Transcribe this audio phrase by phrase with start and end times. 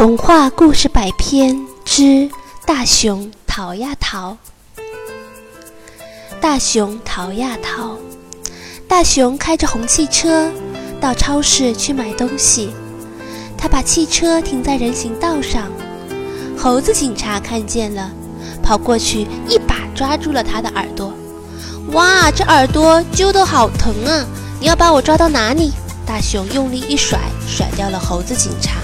[0.00, 2.30] 童话故事百篇之
[2.64, 4.34] 大熊逃呀逃。
[6.40, 7.98] 大熊逃呀逃，
[8.88, 10.50] 大熊开着红汽车
[11.02, 12.70] 到超市去买东西。
[13.58, 15.70] 他把汽车停在人行道上，
[16.56, 18.10] 猴子警察看见了，
[18.62, 21.12] 跑过去一把抓住了他的耳朵。
[21.92, 24.24] 哇，这耳朵揪得好疼啊！
[24.58, 25.72] 你要把我抓到哪里？
[26.06, 28.80] 大熊用力一甩，甩掉了猴子警察。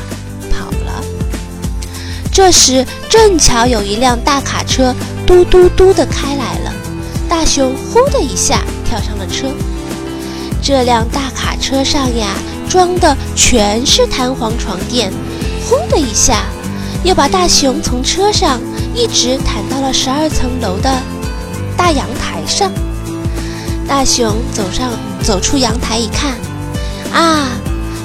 [2.37, 4.94] 这时，正巧有一辆大卡车
[5.27, 6.72] 嘟嘟嘟地开来了，
[7.31, 9.49] 大熊呼的一下跳上了车。
[10.63, 12.35] 这辆大卡车上呀，
[12.68, 15.11] 装的全是弹簧床垫，
[15.64, 16.43] 呼的一下，
[17.04, 18.61] 又把大熊从车上
[18.94, 20.94] 一直弹到了十二层楼的
[21.75, 22.71] 大阳台上。
[23.89, 24.91] 大熊走上
[25.22, 26.32] 走出阳台一看，
[27.14, 27.49] 啊，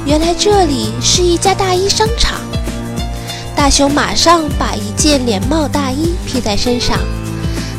[0.05, 2.39] 原来这里是一家大衣商场。
[3.55, 6.97] 大熊马上把一件连帽大衣披在身上，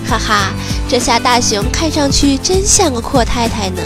[0.09, 0.53] 哈哈，
[0.89, 3.83] 这下大熊看上去真像个阔太太呢。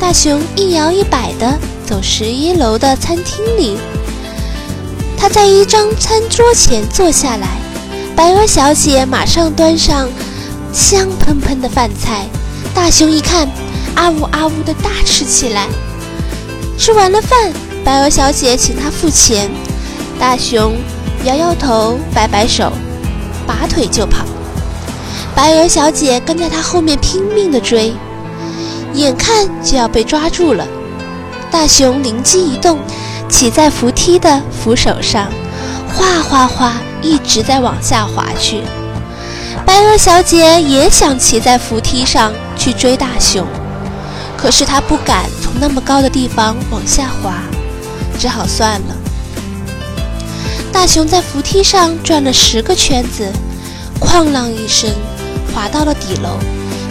[0.00, 3.76] 大熊一摇一摆地走十一楼的餐厅里，
[5.16, 7.48] 他在一张餐桌前坐下来，
[8.16, 10.08] 白鹅小姐马上端上
[10.72, 12.26] 香喷喷的饭菜，
[12.74, 13.46] 大熊一看，
[13.94, 15.68] 啊呜啊呜地大吃起来。
[16.78, 17.52] 吃完了饭，
[17.84, 19.48] 白鹅小姐请他付钱。
[20.22, 20.76] 大熊
[21.24, 22.72] 摇摇头，摆摆手，
[23.44, 24.24] 拔腿就跑。
[25.34, 27.92] 白鹅小姐跟在他后面拼命地追，
[28.94, 30.64] 眼看就要被抓住了。
[31.50, 32.78] 大熊灵机一动，
[33.28, 35.26] 骑在扶梯的扶手上，
[35.92, 38.62] 哗哗哗，一直在往下滑去。
[39.66, 43.44] 白鹅小姐也想骑在扶梯上去追大熊，
[44.36, 47.34] 可是她不敢从那么高的地方往下滑，
[48.16, 48.94] 只好算了。
[50.72, 53.30] 大熊在扶梯上转了十个圈子，
[54.00, 54.90] 哐啷一声，
[55.54, 56.38] 滑到了底楼，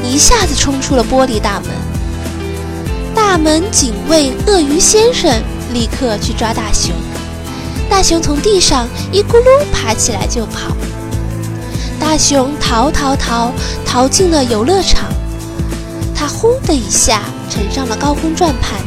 [0.01, 1.69] 一下子冲出了玻璃大门。
[3.13, 5.41] 大门警卫鳄鱼先生
[5.73, 6.91] 立刻去抓大熊，
[7.89, 10.75] 大熊从地上一咕噜爬起来就跑。
[11.99, 13.51] 大熊逃逃逃
[13.85, 15.09] 逃进了游乐场，
[16.15, 18.79] 他呼的一下乘上了高空转盘，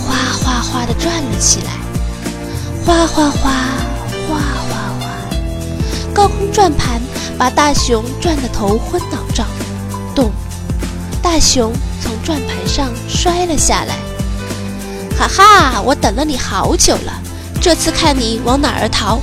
[0.00, 1.72] 哗哗哗地转了起来，
[2.86, 3.50] 哗哗哗！
[6.22, 7.02] 高空转盘
[7.36, 9.44] 把大熊转得头昏脑胀，
[10.14, 10.30] 咚！
[11.20, 13.96] 大熊从转盘上摔了下来。
[15.18, 17.12] 哈哈，我等了你好久了，
[17.60, 19.18] 这次看你往哪儿逃！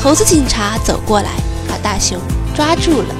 [0.00, 1.30] 猴子警察走过来，
[1.68, 2.20] 把大熊
[2.54, 3.12] 抓住了。